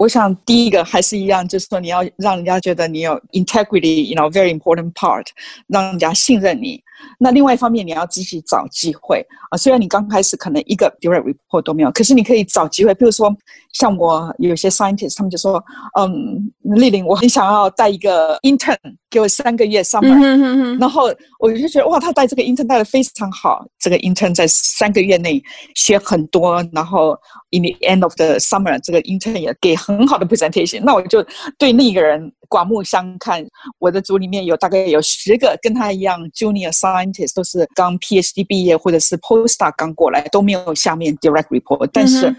[0.03, 5.25] 我想第一个还是一样，就是说你要让人家觉得你有 integrity，you know very important part，
[5.67, 6.83] 让人家信任你。
[7.17, 9.57] 那另外一方面，你要自己找机会啊。
[9.57, 12.93] 虽然你刚开始可能一个 direct report 都没有，可是你可以找机会。
[12.93, 13.33] 比如说，
[13.71, 15.63] 像我有些 scientist，他们就说
[15.97, 18.75] ：“嗯，丽玲，我很想要带一个 intern，
[19.13, 20.11] 给我三个月 summer。
[20.11, 21.03] 嗯”然后
[21.37, 23.63] 我就觉得哇，他带这个 intern 带的非常好。
[23.79, 25.41] 这个 intern 在三个月内
[25.75, 27.15] 学很多，然后
[27.51, 30.81] in the end of the summer，这个 intern 也给很好的 presentation。
[30.83, 31.23] 那我就
[31.59, 33.45] 对那个人刮目相看。
[33.77, 41.89] 我的组里面有大概有十个跟他一样 junior scientist，都是刚 PhD 毕业或者是 postdoc 刚过来，都没有下面 direct report。
[41.93, 42.35] 但是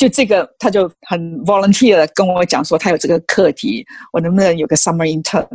[0.00, 3.84] 就这个，他就很 volunteer 的跟我讲说，他有这个课题，
[4.14, 5.46] 我能不能有个 summer intern？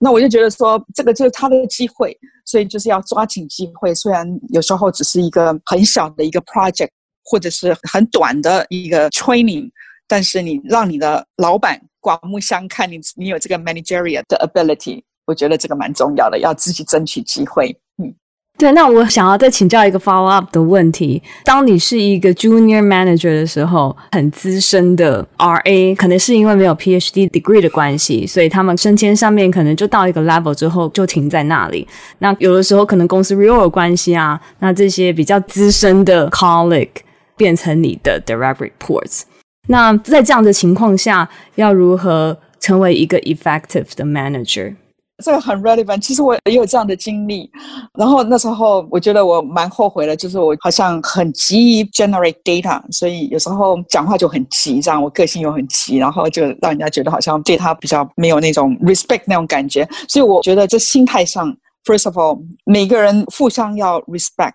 [0.00, 3.94] 那我就觉得说，这个就是他的机会，所以就是要抓紧机会。
[3.94, 6.88] 虽然有时候只是一个很小的一个 project，
[7.22, 9.70] 或者是很短的一个 training，
[10.08, 15.00] 但是你让你的老板刮目相看，你你有这个 managerial 的 ability。
[15.26, 17.72] 我觉得这个蛮重要的，要自己争取机会。
[18.02, 18.12] 嗯，
[18.58, 18.70] 对。
[18.72, 31.86] 那我想要再请教一个 follow up 的问题：当你是一个 junior manager 的时候，很资深的 RA，可能是因为没有 PhD degree 的关系，所以他们升迁上面可能就到一个 level 之后就停在那里。
[32.18, 36.88] 那有的时候可能公司 real 关系啊，那这些比较资深的 colleague
[37.36, 39.22] 变成你的 direct reports。
[39.68, 44.74] 那在这样的情况下，要如何成为一个 effective 的 manager？
[45.22, 47.50] 这个很 relevant，其实我也有这样的经历，
[47.94, 61.54] 然后那时候我觉得我蛮后悔的，就是我好像很急于 generate data，所以有时候讲话就很急，这样我个性又很急，然后就让人家觉得好像对他比较没有那种 respect 那种感觉，所以我觉得这心态上
[61.84, 64.52] ，first of all，每个人互相要 respect。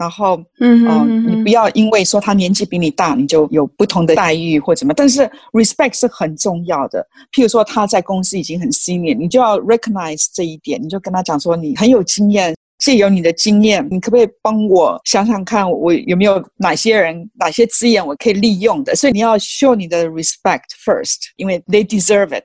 [0.00, 4.94] 然后，嗯、你不要因为说他年纪比你大，你就有不同的待遇或怎么。
[4.94, 7.06] 但是 respect 是很重要的。
[7.32, 18.96] 譬如说他在公司已经很 senior，你就要 recognize 这一点，你就跟他讲说你很有经验，借由你的经验，你可不可以帮我想想看，我有没有哪些人、哪些资源我可以利用的？
[18.96, 22.44] 所以你要 show 你的 respect first，因为 they deserve it。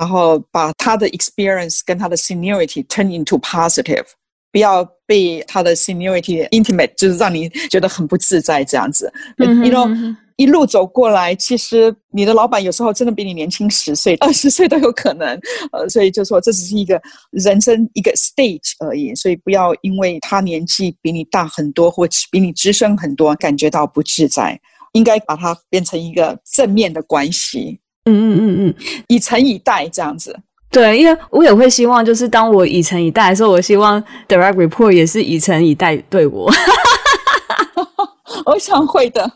[0.00, 4.06] 然后把他的 experience 跟他的 seniority turn into positive。
[4.54, 9.12] 不要被他的 seniority intimate，就是让你觉得很不自在这样子。
[9.36, 15.28] 你 you know 一路走过来，其实你的老板有时候真的比你年轻十岁、 二十岁都有可能。
[15.72, 24.60] 呃，所以就说这只是一个人生一个 stage 而已，所以不要因为他年纪比你大很多，或比你资深很多，感觉到不自在。
[24.92, 27.80] 应该把它变成一个正面的关系。
[28.04, 28.74] 嗯嗯嗯嗯，
[29.08, 30.38] 以诚以待这样子。
[30.74, 36.52] 对，因为我也会希望，就是当我以诚以待的时候，我希望 direct report 也是以诚以待对我。
[38.44, 39.30] 我想会的，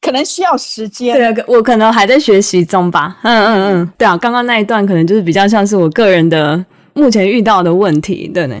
[0.00, 1.14] 可能需要时间。
[1.16, 3.18] 对啊，我可能还在学习中吧。
[3.22, 8.56] 嗯嗯嗯，对啊，刚刚那一段可能就是比较像是我个人的目前遇到的问题，对呢。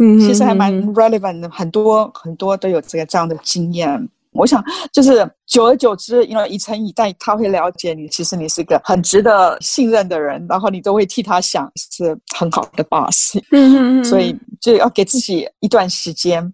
[0.00, 4.08] 嗯，其实还蛮 relevant 的，很多很多都有这个这样的经验。
[4.32, 4.62] 我想，
[4.92, 8.06] 就是久而久之，因为以诚以待，他会了解你。
[8.08, 13.36] 其实你是个很值得信任的人，然后你都会替他想，是很好的 boss。
[13.50, 14.04] 嗯嗯嗯。
[14.04, 16.52] 所以就要给自己一段时间。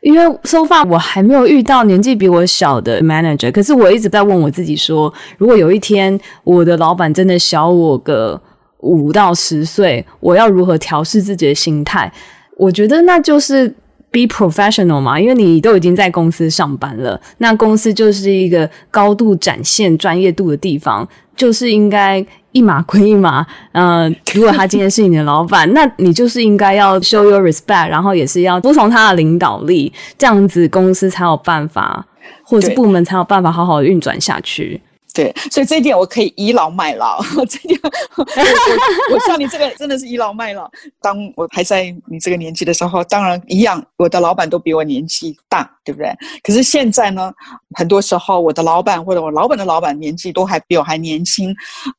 [0.00, 8.40] 因为 so far 我还没有遇到年纪比我小的 manager，可是我一直在问我自己说，如果有一天我的老板真的小我个
[8.78, 12.10] 五到十岁，我要如何调试自己的心态？
[12.56, 13.74] 我觉得那就是。
[14.10, 23.46] Be professional 嘛，因为你都已经在公司上班了，那公司就是一个高度展现专业度的地方，就是应该一码归一码。
[23.72, 32.06] 嗯、呃，如果他今天是你的老板，那你就是应该要 show your respect，然后也是要服从他的领导力，这样子公司才有办法，
[32.42, 34.80] 或者是部门才有办法好好运转下去。
[35.14, 37.20] 对，所以这一点我可以倚老卖老。
[37.48, 38.24] 这点我，我，
[39.14, 40.70] 我像你这个真的是倚老卖老。
[41.00, 46.14] 当我还在你这个年纪的时候，当然一样，我的老板都比我年纪大，对不对？
[46.42, 47.32] 可是现在呢，
[47.74, 51.52] 很多时候我的老板或者我老板的老板年纪都还比我还年轻。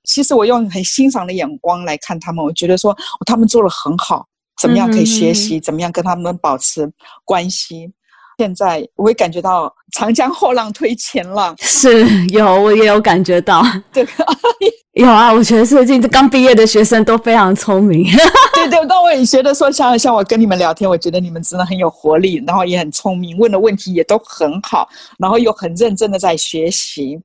[0.05, 2.95] 其实我用很欣赏的眼光来看他们，我觉得说
[3.25, 4.25] 他们做的很好，
[4.61, 6.89] 怎么样可以学习，怎么样跟他们保持
[7.25, 7.91] 关系。
[8.39, 13.61] 现在我会感觉到长江后浪推前浪，是有，我也有感觉到。
[13.91, 14.07] 对，
[14.95, 18.05] 有啊，我觉得最近这刚毕业的学生都非常聪明。
[18.53, 24.87] 对 对，那我也觉得说，像像我跟你们聊天，我觉得你们真的很有活力，然后也很聪明，问的问题也都很好，
[25.19, 27.19] 然后又很认真的在学习。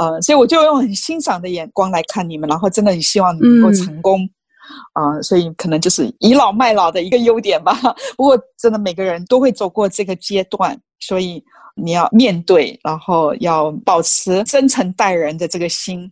[0.00, 4.26] 呃，所以我就用很欣赏的眼光来看你们，然后真的很希望你们能够成功。
[4.92, 7.76] 啊、所以可能就是倚老卖老的一个优点吧。
[8.16, 11.42] 不过真的每个人都会走过这个阶段，所以
[11.74, 16.10] 你要面对，然后要保持真诚待人的这个心，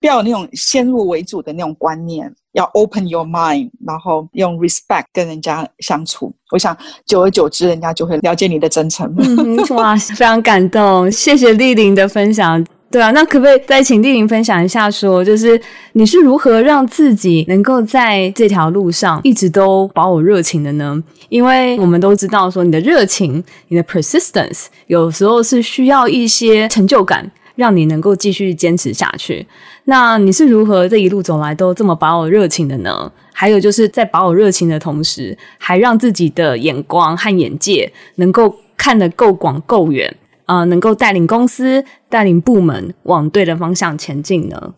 [0.00, 6.32] 不要有那种先入为主的那种观念，要 open your mind，然后用 respect 跟人家相处。
[6.52, 9.12] 我想久而久之，人家就会了解你的真诚。
[9.18, 12.64] 嗯、哇，非常感动，谢谢丽玲的分享。
[12.90, 15.60] 对啊，那可不可以再请俐霖分享一下说，说就是
[15.92, 21.00] 你是如何让自己能够在这条路上一直都保有热情的呢？
[21.28, 29.46] 因为我们都知道说，你的热情、你的 persistence 有时候是需要一些成就感，让你能够继续坚持下去。
[29.84, 33.12] 那你是如何这一路走来都这么保有热情的呢？
[33.32, 40.12] 还有就是在保有热情的同时，还让自己的眼光和眼界能够看得够广够远。
[40.50, 44.74] 呃，能够带领公司、带领部门往对的方向前进呢？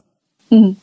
[0.50, 0.76] 嗯，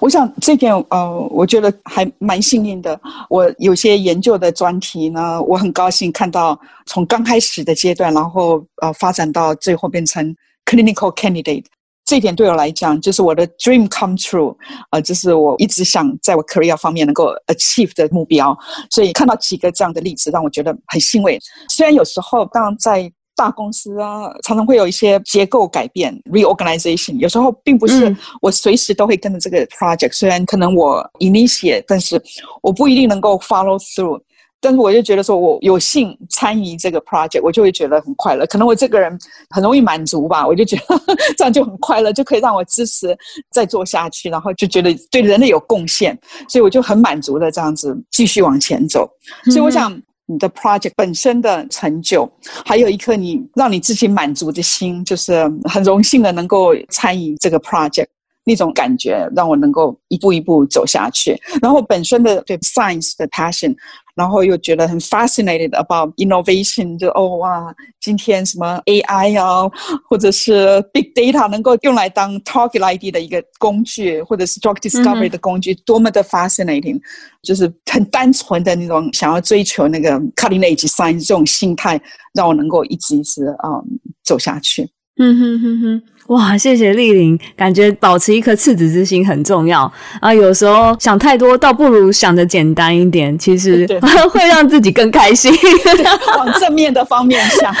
[0.00, 3.00] 我想这点呃，我觉得还蛮幸运的。
[3.28, 6.56] 我有些研究的专题呢，我很高兴看到
[6.86, 10.24] 从刚开始的阶段，然后呃发展到最后变成
[10.64, 11.64] clinical candidate，
[12.04, 14.54] 这点对我来讲就是我的 dream come true，
[14.90, 18.56] 呃，就是我一直想在我 career 方面能够 achieve 的目标。
[18.90, 21.36] 所以看到几个这样的例子，让我觉得很欣慰。
[21.68, 27.16] 虽然有时候当在大公司啊，常常会有一些结构改变 （reorganization）。
[27.18, 32.20] 有时候并不是我随时都会跟着这个 project，、嗯、虽然可能我 initiate，但是
[32.62, 34.20] 我不一定能够 follow through。
[34.58, 38.46] 但是我就觉得说，我有幸参与这个 project，我就会觉得很快乐。
[38.46, 39.16] 可能我这个人
[39.50, 40.98] 很容易满足吧，我就觉得
[41.36, 43.16] 这样就很快乐，就可以让我支持
[43.52, 46.18] 再做下去，然后就觉得对人类有贡献，
[46.48, 49.08] 所以我就很满足的这样子继续往前走。
[49.44, 49.92] 所以我想。
[50.26, 52.30] 你的 project 本身的成就，
[52.64, 58.06] 还有一颗你让你自己满足的心，就是很荣幸的能够参与这个 project。
[58.46, 63.74] 那种感觉让我能够一步一步走下去，然后本身的对 science 的 passion，
[64.14, 69.68] 然后又觉得很 fascinated about innovation，就哦哇，今天什么 AI 啊，
[70.08, 77.00] 或者是 big data 能够用来当 target ID 的一个工具，或者是 drug discovery 的工具，嗯、多么的 fascinating，
[77.42, 82.00] 就是很单纯的那种想要追求那个 cutting edge science 这种心态，
[82.32, 84.88] 让我能够一直一直啊、嗯、走下去。
[85.18, 90.32] 嗯哼哼哼，哇，谢谢丽玲，感觉保持一颗赤子之心很重要啊。
[90.32, 93.86] 有时候想太多，倒不如想的简单一点，其实
[94.30, 95.50] 会让自己更开心。
[96.36, 97.74] 往正面的方面想，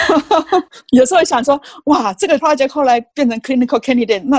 [0.96, 4.38] 有时候想说，哇，这个 project 后来变成 clinical candidate，那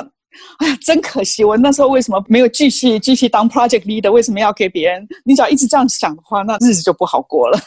[0.58, 4.12] 哎呀，真可惜，我那时候为什么没有继续继续当 project leader？
[4.12, 5.08] 为什么要给别人？
[5.24, 7.60] 你只要一直这样想的话，那日子就不好过了。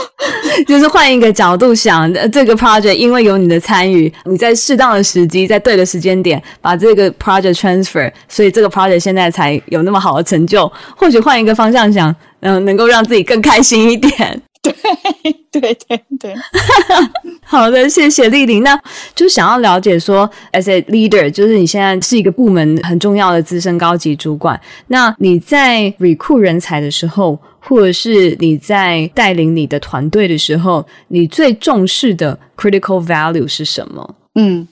[0.66, 10.70] 就是换一个角度想，这个 project 因为有你的参与，你在适当的时机，在对的时间点把这个 project transfer，所以这个 project 现在才有那么好的成就。
[10.96, 14.42] 或许换一个方向想，嗯，能够让自己更开心一点。
[14.62, 14.74] 对
[15.52, 16.34] 对对对，
[17.46, 18.64] 好的，谢谢丽玲。
[18.64, 18.76] 那
[19.14, 34.14] 就想要了解说，as a leader，就是你现在是一个部门很重要的资深高级主管，那你在 recruit 人才的时候，或者是你在带领你的团队的时候，你最重视的 critical value 是什么？
[34.34, 34.66] 嗯，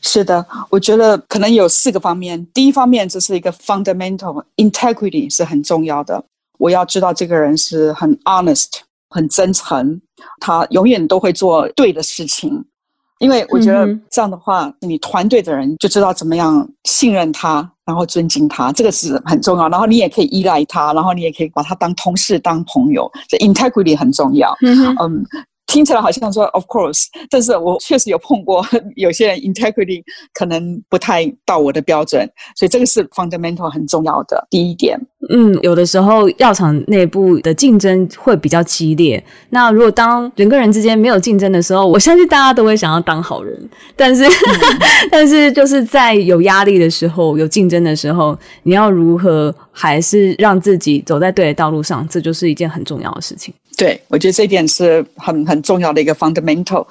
[0.00, 2.46] 是的，我觉得可能有四个方面。
[2.54, 6.24] 第一方面，这是一个 fundamental integrity 是很重要的。
[6.58, 8.68] 我要知道这个人是很 honest。
[9.10, 10.00] 很真诚，
[10.40, 12.64] 他永远都会做对的事情，
[13.20, 19.68] 因为我觉得这样的话，嗯、你团队的人就知道怎么样信任他，然后尊敬他，这个是很重要。
[19.68, 24.54] 然后你也可以依赖他，然后你也可以把他当同事、当朋友，这 integrity 很重要。
[24.62, 24.96] 嗯。
[24.96, 25.22] Um,
[25.66, 28.64] 听起来好像说 of course，但是我确实有碰过
[28.96, 35.00] 有些人 integrity 可能不太到我的标准，所以这个是 fundamental 很重要的第一点。
[35.30, 43.68] 嗯，有的时候药厂内部的竞争会比较激烈，那如果当人跟人之间没有竞争的时候，我相信大家都会想要当好人。
[43.96, 44.30] 但是，嗯、
[45.10, 53.54] 但是就是在有压力的时候、有竞争的时候，你要如何还是让自己走在对的道路上，这就是一件很重要的事情。
[53.76, 56.86] 对，我觉得这一点是很很重要的一个 fundamental。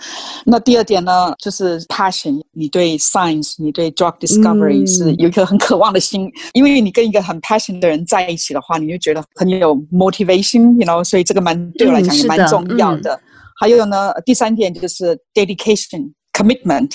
[0.45, 13.20] 那第二点呢，就是 passion，你对 science，你对 drug discovery 是有一颗很渴望的心，嗯、因为你跟一个很 passion 的人在一起的话，你就觉得很有 motivation，you know，所以这个蛮对我来讲也蛮重要的。
[13.60, 16.92] 还有呢，第三点就是 dedication commitment，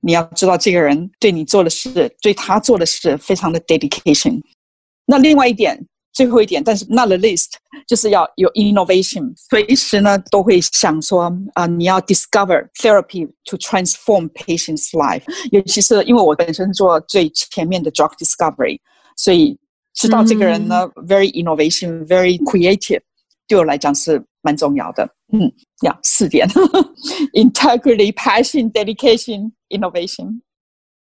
[0.00, 4.40] 你要知道这个人对你做的事，对他做的事非常的 dedication。
[5.06, 7.48] 那另外一点，最后一点，但是 not the least，
[7.86, 11.24] 就是要有 innovation，随时呢都会想说
[11.54, 15.22] 啊、呃，你要 discover therapy to transform patients' life。
[15.50, 18.78] 尤其是因为我本身做最前面的 drug discovery，
[19.16, 19.58] 所以
[19.93, 23.01] 知道这个人呢、嗯、very innovation，very creative，
[23.47, 25.07] 对我来讲是蛮重要的。
[25.33, 26.47] 嗯，呀，四点
[27.33, 30.41] ：integrity、passion、dedication、innovation。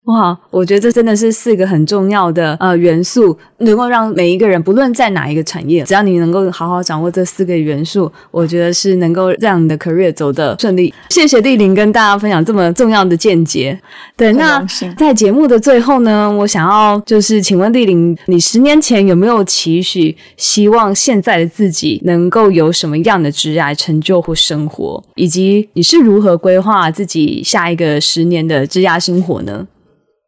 [0.06, 10.94] 哇，我觉得这真的是四个很重要的呃元素，能够让每一个人不论在哪一个产业，只要你能够好好掌握这四个元素，我觉得是能够让你的 career 走得顺利。
[11.10, 13.76] 谢谢丽玲跟大家分享这么重要的见解。
[14.16, 14.64] 对，那
[14.96, 29.66] 在节目的最后呢，我想要就是请问丽玲，你十年前有没有期许，希望现在的自己能够有什么样的职业成就或生活，以及你是如何规划自己下一个十年的职业生活呢？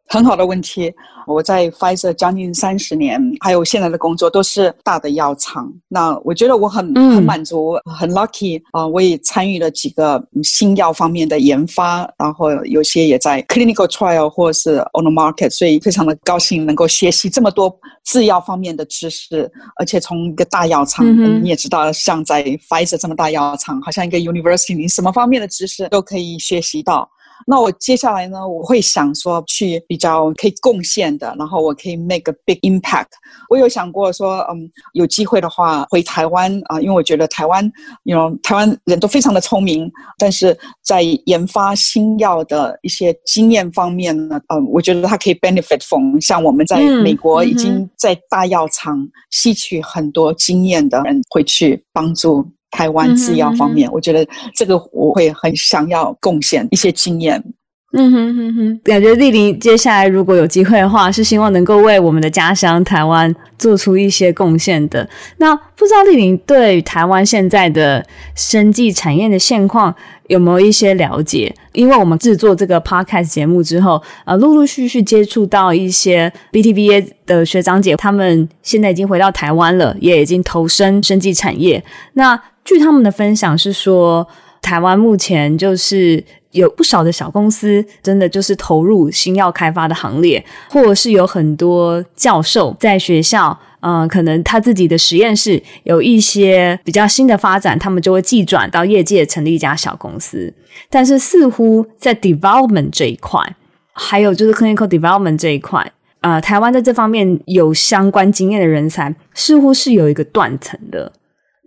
[0.09, 0.93] 很好的问题。
[1.27, 5.71] 我在 Pfizer 将近三十年，还有现在的工作都是大的药厂。
[5.87, 6.83] 那我觉得我很
[7.13, 8.87] 很满足，很 lucky 啊！
[8.87, 17.71] 我也参与了几个新药方面的研发，然后有些也在 clinical trial 或是 on the market，所以非常的高兴能够学习这么多
[18.03, 19.51] 制药方面的知识。
[19.75, 27.07] 而且从一个大药厂，嗯、你也知道，像在 Pfizer 这么大药厂，好像一个 university，你什么方面的知识都可以学习到。
[27.47, 33.07] 那我接下来呢，我会想说去比较可以贡献的，然后我可以 make a big impact。
[33.49, 37.63] 我有想过说，嗯，有机会的话回台湾啊，因为我觉得台湾
[38.03, 52.45] ，you know，台湾人都非常的聪明，但是在研发新药的一些经验方面呢，嗯，我觉得它可以 benefit from 像我们在美国已经在大药厂吸取很多经验的人回去帮助。
[52.71, 57.43] 台湾制药方面，嗯哼嗯哼，我觉得这个我会很想要贡献一些经验。
[57.91, 65.09] 嗯哼哼哼，感觉俐霖接下来如果有机会的话，是希望能够为我们的家乡台湾做出一些贡献的。
[65.37, 69.93] 那不知道俐霖对台湾现在的生技产业的现况
[70.27, 71.51] 有没有一些了解？
[71.73, 81.83] 因为我们制作这个 podcast 节目之后，呃，陆陆续续接触到一些 BTBA 的学长姐，他们现在已经回到台湾了，也已经投身生技产业。
[82.13, 84.27] 那据他们的分享是说，
[84.61, 100.51] 台湾目前就是有不少的小公司，真的就是投入新药开发的行列，或者是有很多教授在学校，嗯、可能他自己的实验室有一些比较新的发展，他们就会技转到业界成立一家小公司。
[100.89, 103.55] 但是似乎在 development 这一块，
[103.93, 105.91] 还有就是 clinical development 这一块，
[106.21, 111.11] 呃，台湾在这方面有相关经验的人才，似乎是有一个断层的。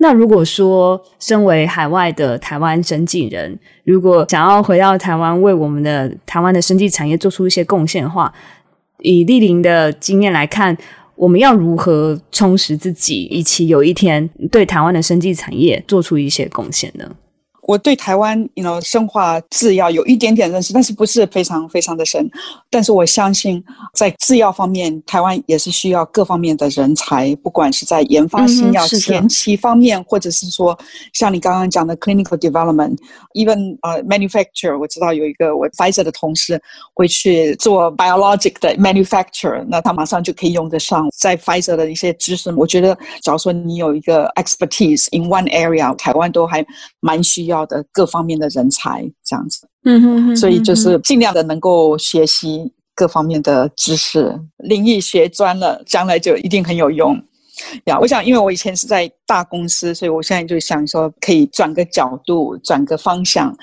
[0.02, 8.34] 那如果说，身为海外的台湾生计人，如果想要回到台湾，为我们的台湾的生计产业做出一些贡献的话，
[8.98, 10.76] 以丽玲的经验来看，
[11.14, 17.08] 我们要如何充实自己，以期有一天对台湾的生计产业做出一些贡献呢？
[17.62, 22.28] 我对台湾，you know，生化制药有一点点认识，但是不是非常非常的深。
[22.68, 23.62] 但是我相信，
[23.94, 30.76] 在制药方面，台湾也是需要各方面的人才，不管是在研发新药前期方面，嗯、或者是说
[31.12, 34.76] 像你刚刚讲的 clinical development，even 呃、uh, manufacture。
[34.76, 36.60] 我知道有一个我 Pfizer 的同事
[36.94, 42.52] 会去做 biologic 的 manufacture，那他马上就可以用得上在 Pfizer 的一些知识。
[42.54, 46.66] 我觉得，假如说你有一个 expertise in one area，台湾都还
[46.98, 47.51] 蛮需要。
[47.52, 57.14] 要的各方面的人才这样子，嗯哼哼，所以就是尽量的能够学习各方面的知识，领域学专了，将来就一定很有用。
[57.84, 63.54] 呀，我想，因为我以前是在大公司，所以我现在就想说，可以转个角度，转个方向。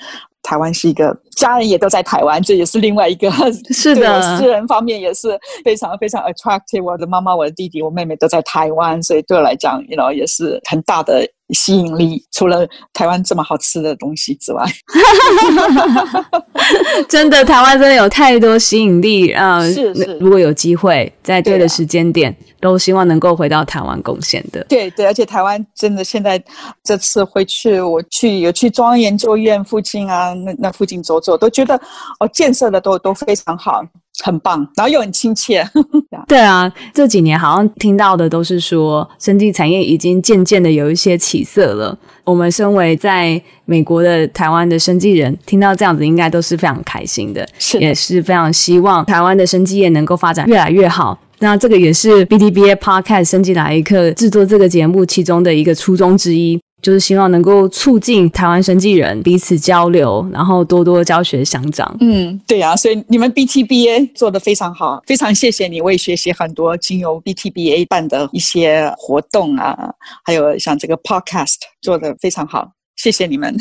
[0.42, 3.30] 台湾是一个家人也都在台湾，这也是另外一个
[3.72, 6.84] 是的，私人方面也是非常非常 attractive。
[6.84, 11.26] 我的妈妈、我的弟弟、我妹妹都在台湾，所以对我来讲，you know，也是很大的。
[11.52, 14.64] 吸引力，除了台湾这么好吃的东西之外，
[17.10, 19.60] 真的台湾真的有太多吸引力啊！
[19.64, 24.62] 是是，如果有机会在对的时间点，啊、都希望能够回到台湾贡献的。
[24.68, 26.40] 对对，而且台湾真的现在
[26.84, 31.74] 这次回去，我去有去中央研究院附近啊，那那附近走走，都觉得
[32.18, 33.82] 哦，建设的都都非常好。
[34.22, 35.66] 很棒，然后又很亲切。
[36.28, 41.96] 对啊，这几年好像听到的都是说，生技产业已经渐渐的有一些起色了。
[42.24, 51.18] 我们身为在美国的台湾的生技人，听到这样子应该都是非常开心的，是的也是非常希望台湾的生技业能够发展越来越好。
[51.38, 56.60] 那这个也是 BTBA Podcast 生技来一课制作这个节目其中的一个初衷之一。
[56.82, 61.96] 就是希望能够促进台湾生技人彼此交流，然后多多教学相长。
[62.00, 73.54] 嗯，对呀，所以你们 BTBA 做的非常好，非常谢谢你，我也学习很多经由 BTBA 办的一些活动啊，还有像这个 Podcast 做的非常好，谢谢你们。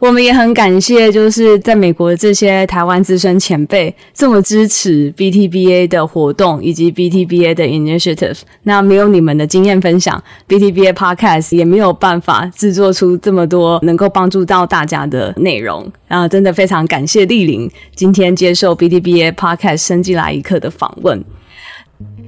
[0.00, 8.38] 我们也很感谢，就是在美国的这些台湾资深前辈这么支持 BTBA 的活动以及 BTBA 的 initiative。
[8.64, 15.90] 那没有你们的经验分享，BTBA Podcast 也没有办法制作出这么多能够帮助到大家的内容。
[16.06, 21.22] 然后真的非常感谢莅临今天接受 BTBA Podcast 生技来一课的访问。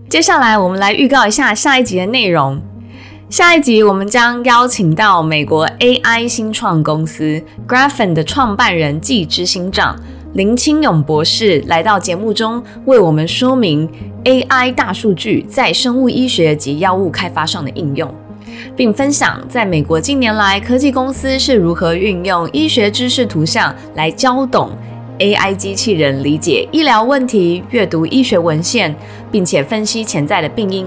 [0.09, 2.61] 接下来我们来预告一下下一集的内容。
[3.31, 9.97] 下一集我们将邀请到美国 AI 新创公司 Graphen 的创办人暨执行长
[10.33, 13.89] 林清勇博士来到节目中，为我们说明
[14.25, 18.13] AI 大数据在生物医学及药物开发上的应用，
[18.75, 24.71] 并分享在美国近年来科技公司是如何运用医学知识图像来教懂
[25.21, 28.93] AI 机器人理解医疗问题、阅读医学文献，
[29.31, 30.85] 并且分析潜在的病因。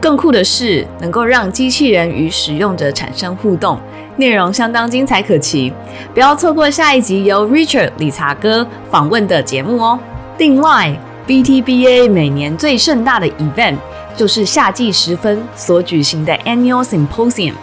[0.00, 3.80] 更酷的是，能够让机器人与使用者产生互动，
[4.16, 5.72] 内容相当精彩可期，
[6.12, 9.98] 不要错过下一集由 Richard 理查哥访问的节目哦。
[10.38, 10.94] 另外
[11.26, 13.76] ，BTBA 每年最盛大的 event
[14.14, 17.54] 就是夏季时分所举行的 Annual Symposium。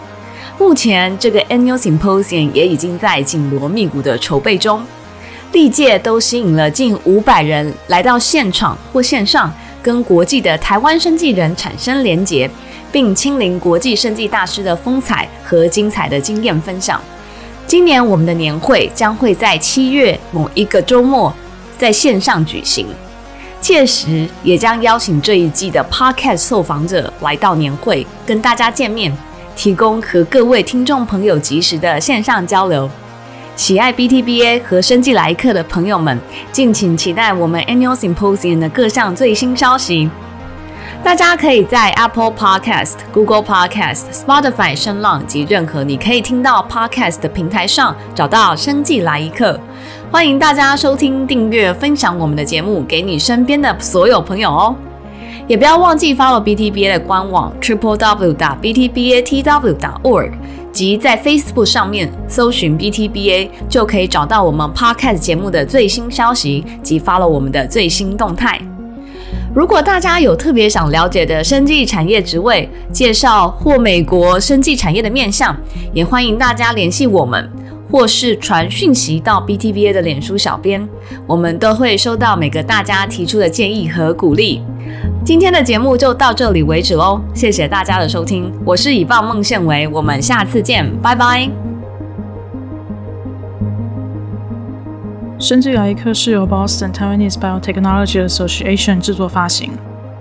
[0.60, 4.84] 目前，这个 Annual Symposium 也已经在紧锣密鼓的筹备中，
[5.52, 9.54] 历届都吸引了近五百人来到现场或线上。
[9.84, 12.50] 跟国际的台湾生技人产生连结，
[12.92, 17.00] 并亲临国际生技大师的风采和精彩的经验分享。
[17.68, 21.34] 今年我们的年会将会在七月某一个周末
[21.78, 22.88] 在线上举行，
[23.60, 29.16] 届时也将邀请这一季的 Podcast 受访者来到年会跟大家见面，
[29.56, 32.90] 提供和各位听众朋友及时的线上交流。
[33.56, 36.20] 喜爱 BTBA 和生技来客的朋友们，
[36.52, 40.10] 敬请期待我们 Annual Symposium 的各项最新消息。
[41.04, 49.60] 大家可以在 Apple Podcast、Google Podcast、Spotify、声浪及任何你可以听到 Podcast 的平台上找到生技来一课。
[50.12, 54.76] 欢迎大家收听、订阅、分享我们的节目给你身边的所有朋友哦。
[55.46, 60.32] 也不要忘记 follow BTBA 的官网 triple w 打 btbatw 打 org。
[60.74, 68.60] 及在 Facebook 上面搜寻 BTBA，就可以找到我们 Podcast 节目的最新消息及发了我们的最新动态。
[69.56, 75.56] 如果大家有特别想了解的生技产业职位介绍或美国生技产业的面向，
[75.94, 77.48] 也欢迎大家联系我们，
[77.92, 80.90] 或是传讯息到 BTBA 的脸书小编，
[81.28, 84.64] 我们都会收到每个大家提出的建议和鼓励。
[85.26, 91.50] 今天的节目就到这里为止喽，谢谢大家的收听，我是以棒孟宪维，我们下次见，拜拜。
[95.40, 99.72] 生技来一课是由 Boston Taiwanese Biotechnology Association 制作发行，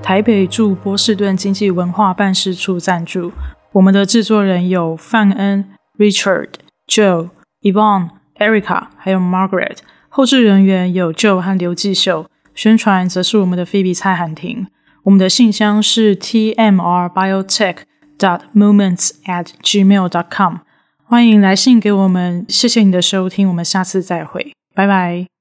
[0.00, 3.32] 台北驻波士顿经济文化办事处赞助。
[3.72, 5.64] 我们的制作人有范恩、
[5.98, 6.50] Richard、
[6.86, 7.30] Joe、
[7.62, 9.78] Yvonne、Erica，还有 Margaret。
[10.08, 14.68] 后制人员有 Joe 和刘继秀，宣传则是我们的菲比蔡涵婷。
[15.04, 17.78] 我们的信箱是 t m r biotech
[18.18, 20.58] dot moments at gmail dot com，
[21.04, 22.46] 欢迎来信给我们。
[22.48, 25.31] 谢谢你的收听，我们下次再会，拜拜。